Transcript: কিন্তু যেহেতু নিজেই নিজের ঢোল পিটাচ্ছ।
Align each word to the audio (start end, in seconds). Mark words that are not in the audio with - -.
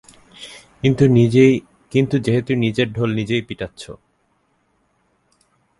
কিন্তু 1.91 2.15
যেহেতু 2.25 2.51
নিজেই 2.63 2.63
নিজের 2.63 2.87
ঢোল 2.93 3.09
পিটাচ্ছ। 3.47 3.83